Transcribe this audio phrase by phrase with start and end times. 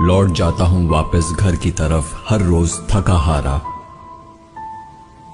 [0.00, 3.54] लौट जाता हूँ वापस घर की तरफ़, हर रोज थका हारा।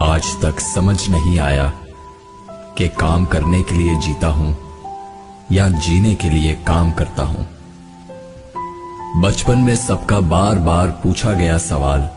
[0.03, 1.69] आज तक समझ नहीं आया
[2.79, 4.57] कि काम करने के लिए जीता हूँ
[5.53, 7.47] या जीने के लिए काम करता हूँ।
[9.23, 12.09] बचपन में सबका बार बार पूछा गया सवाल,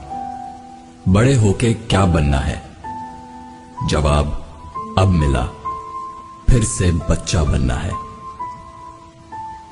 [1.07, 2.61] बड़े होके क्या बनना है?
[3.87, 4.37] जवाब,
[4.97, 5.47] अब मिला,
[6.49, 8.10] फिर से बच्चा बनना है।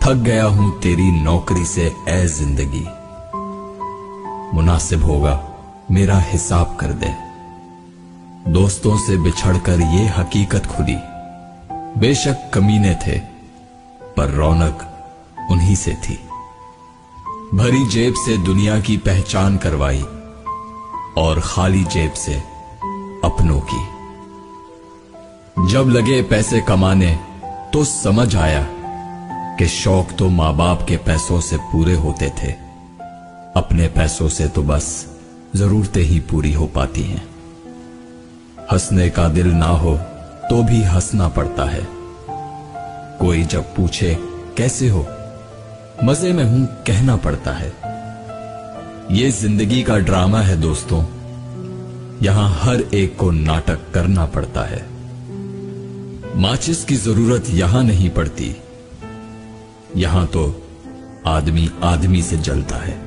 [0.09, 2.85] थक गया हूँ तेरी नौकरी से ए ज़िंदगी।
[4.55, 5.33] मुनासिब होगा,
[5.91, 7.09] मेरा हिसाब कर दे।
[8.51, 10.95] दोस्तों से बिछड़कर ये हकीकत खुली।
[12.00, 13.19] बेशक कमीने थे,
[14.17, 14.87] पर रौनक
[15.51, 16.15] उन्हीं से थी।
[17.53, 20.01] भरी जेब से दुनिया की पहचान करवाई,
[21.17, 22.36] और खाली जेब से
[23.23, 23.83] अपनों की।
[25.67, 27.19] जब लगे पैसे कमाने
[27.73, 28.67] तो समझ आया
[29.59, 32.52] कि शौक तो माँ बाप के पैसों से पूरे होते थे।
[33.55, 34.86] अपने पैसों से तो बस
[35.56, 37.23] जरूरतें ही पूरी हो पाती हैं।
[38.72, 39.95] हंसने का दिल ना हो
[40.50, 41.81] तो भी हंसना पड़ता है।
[43.19, 44.14] कोई जब पूछे,
[44.58, 45.06] कैसे हो?
[46.03, 47.73] मज़े में हूँ, कहना पड़ता है।
[49.12, 51.03] ये ज़िंदगी का ड्रामा है दोस्तों।
[52.22, 54.81] यहाँ हर एक को नाटक करना पड़ता है।
[56.41, 58.56] माचिस की ज़रूरत यहाँ नहीं पड़ती।
[59.95, 60.44] यहाँ तो
[61.28, 62.98] आदमी आदमी से जलता है।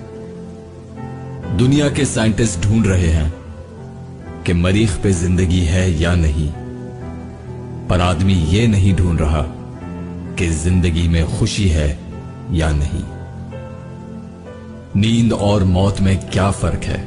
[1.56, 3.32] दुनिया के साइंटिस्ट ढूंढ रहे हैं
[4.42, 6.48] कि मरीख पे ज़िंदगी है या नहीं,
[7.88, 9.42] पर आदमी यह नहीं ढूंढ रहा
[10.38, 11.88] कि ज़िंदगी में खुशी है
[12.52, 13.04] या नहीं।
[14.96, 17.04] नींद और मौत में क्या फ़र्क है?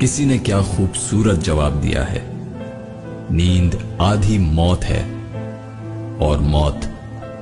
[0.00, 2.22] किसी ने क्या खूबसूरत जवाब दिया है?
[3.32, 5.02] नींद आधी मौत है
[6.20, 6.92] और मौत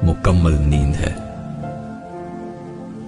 [0.05, 1.13] मुकम्मल नींद है।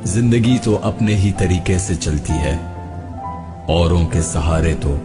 [0.04, 2.56] ज़िंदगी तो अपने ही तरीके से चलती है।
[3.70, 4.98] औरों के सहारे तो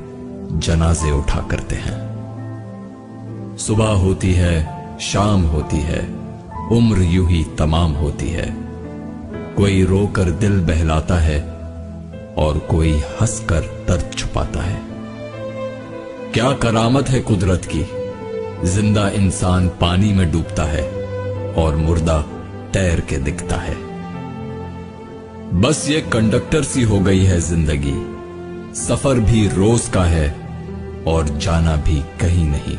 [0.59, 6.02] जनाजे उठा करते हैं। सुबह होती है, शाम होती है,
[6.71, 8.45] उम्र यूँ ही तमाम होती है।
[9.55, 11.42] कोई रोकर दिल बहलाता है
[12.38, 14.82] और कोई हंसकर दर्द छुपाता है।
[16.33, 17.86] क्या करामत है कुदरत की?
[18.67, 21.01] ज़िंदा इंसान पानी में डूबता है।
[21.58, 22.22] और मुर्दा
[22.73, 23.76] तैर के दिखता है।
[25.62, 27.95] बस ये कंडक्टर सी हो गई है ज़िंदगी।
[28.76, 30.30] सफ़र भी रोज का है
[31.08, 32.78] और जाना भी कहीं नहीं।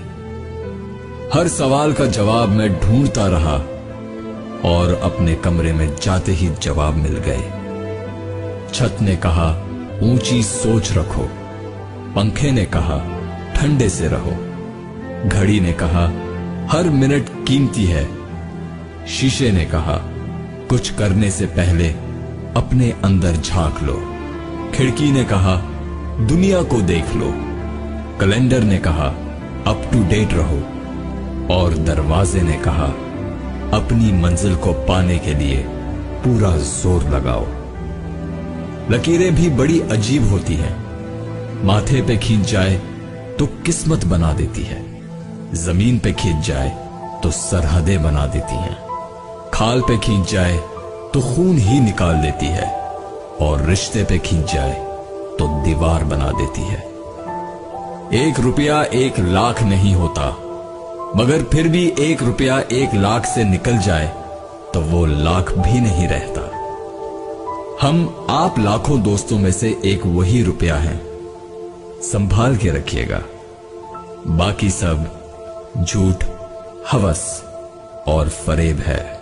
[1.34, 3.56] हर सवाल का जवाब मैं ढूंढता रहा
[4.69, 7.43] और अपने कमरे में जाते ही जवाब मिल गए।
[8.75, 9.50] छत ने कहा,
[10.03, 11.28] ऊँची सोच रखो।
[12.15, 12.99] पंखे ने कहा,
[13.56, 14.33] ठंडे से रहो।
[15.28, 16.04] घड़ी ने कहा,
[16.71, 18.04] हर मिनट कीमती है।
[19.08, 19.96] शीशे ने कहा,
[20.70, 21.88] कुछ करने से पहले
[22.56, 23.94] अपने अंदर झाँक लो।
[24.74, 25.56] खिड़की ने कहा,
[26.26, 27.32] दुनिया को देख लो।
[28.20, 29.06] कैलेंडर ने कहा
[29.66, 30.58] अप टू डेट रहो।
[31.50, 32.86] और दरवाजे ने कहा,
[33.76, 35.64] अपनी मंजिल को पाने के लिए
[36.24, 37.46] पूरा ज़ोर लगाओ।
[38.91, 40.74] लकीरें भी बड़ी अजीब होती हैं।
[41.64, 42.76] माथे पे खींच जाए
[43.38, 44.80] तो किस्मत बना देती है।
[45.54, 46.70] ज़मीन पे खींच जाए
[47.22, 48.91] तो सरहदें बना देती हैं।
[49.62, 50.56] खाल पे खींच जाए
[51.14, 52.64] तो खून ही निकाल देती है।
[53.40, 54.72] और रिश्ते पे खींच जाए
[55.38, 56.78] तो दीवार बना देती है।
[58.22, 60.26] एक रुपया एक लाख नहीं होता,
[61.16, 64.08] मगर फिर भी एक रुपया एक लाख से निकल जाए
[64.74, 66.50] तो वो लाख भी नहीं रहता।
[67.86, 71.00] हम आप लाखों दोस्तों में से एक वही रुपया है।
[72.02, 73.22] संभाल के रखिएगा।
[74.26, 75.08] बाकी सब
[75.78, 76.24] झूठ,
[76.92, 77.42] हवस
[78.08, 79.22] और फरेब है।